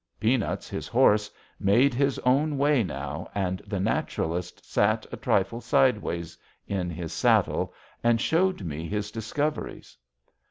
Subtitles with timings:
[0.19, 1.29] Peanuts, his horse,
[1.59, 6.35] made his own way now, and the naturalist sat a trifle sideways
[6.65, 7.71] in his saddle
[8.03, 9.95] and showed me his discoveries.